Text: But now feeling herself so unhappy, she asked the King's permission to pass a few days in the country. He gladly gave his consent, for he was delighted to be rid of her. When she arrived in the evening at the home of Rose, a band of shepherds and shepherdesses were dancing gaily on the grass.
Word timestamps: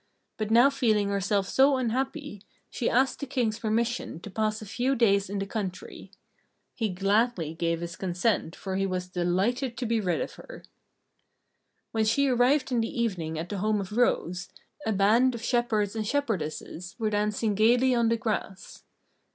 But 0.37 0.49
now 0.49 0.71
feeling 0.71 1.09
herself 1.09 1.47
so 1.47 1.77
unhappy, 1.77 2.41
she 2.71 2.89
asked 2.89 3.19
the 3.19 3.27
King's 3.27 3.59
permission 3.59 4.19
to 4.21 4.31
pass 4.31 4.59
a 4.59 4.65
few 4.65 4.95
days 4.95 5.29
in 5.29 5.37
the 5.37 5.45
country. 5.45 6.09
He 6.73 6.89
gladly 6.89 7.53
gave 7.53 7.81
his 7.81 7.95
consent, 7.95 8.55
for 8.55 8.77
he 8.77 8.87
was 8.87 9.07
delighted 9.09 9.77
to 9.77 9.85
be 9.85 10.01
rid 10.01 10.19
of 10.19 10.33
her. 10.41 10.63
When 11.91 12.05
she 12.05 12.27
arrived 12.29 12.71
in 12.71 12.81
the 12.81 12.99
evening 12.99 13.37
at 13.37 13.47
the 13.49 13.59
home 13.59 13.79
of 13.79 13.91
Rose, 13.91 14.47
a 14.87 14.91
band 14.91 15.35
of 15.35 15.43
shepherds 15.43 15.95
and 15.95 16.03
shepherdesses 16.07 16.95
were 16.97 17.11
dancing 17.11 17.53
gaily 17.53 17.93
on 17.93 18.09
the 18.09 18.17
grass. 18.17 18.81